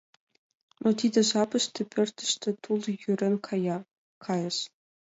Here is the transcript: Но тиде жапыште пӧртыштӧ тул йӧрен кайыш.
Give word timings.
Но 0.81 0.89
тиде 0.99 1.19
жапыште 1.29 1.81
пӧртыштӧ 1.91 2.49
тул 2.61 2.81
йӧрен 3.03 3.35
кайыш. 4.25 4.57